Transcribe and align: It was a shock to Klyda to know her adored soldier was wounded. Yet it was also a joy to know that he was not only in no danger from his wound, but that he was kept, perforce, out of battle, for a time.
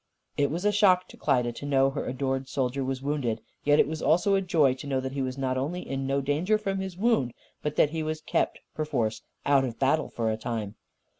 It 0.35 0.49
was 0.49 0.65
a 0.65 0.71
shock 0.71 1.07
to 1.09 1.15
Klyda 1.17 1.51
to 1.53 1.65
know 1.67 1.91
her 1.91 2.07
adored 2.07 2.47
soldier 2.49 2.83
was 2.83 3.03
wounded. 3.03 3.39
Yet 3.63 3.77
it 3.77 3.87
was 3.87 4.01
also 4.01 4.33
a 4.33 4.41
joy 4.41 4.73
to 4.73 4.87
know 4.87 4.99
that 4.99 5.11
he 5.11 5.21
was 5.21 5.37
not 5.37 5.59
only 5.59 5.87
in 5.87 6.07
no 6.07 6.21
danger 6.21 6.57
from 6.57 6.79
his 6.79 6.97
wound, 6.97 7.35
but 7.61 7.75
that 7.75 7.91
he 7.91 8.01
was 8.01 8.19
kept, 8.21 8.61
perforce, 8.73 9.21
out 9.45 9.63
of 9.63 9.77
battle, 9.77 10.09
for 10.09 10.31
a 10.31 10.37
time. 10.37 10.73